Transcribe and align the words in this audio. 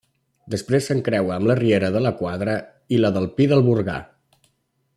Després 0.53 0.87
s'encreua 0.91 1.35
amb 1.35 1.49
la 1.51 1.55
Riera 1.59 1.91
de 1.97 2.01
la 2.05 2.13
Quadra 2.21 2.55
i 2.97 3.01
la 3.03 3.13
del 3.19 3.29
Pi 3.37 3.49
del 3.53 3.63
Burgar. 3.69 3.99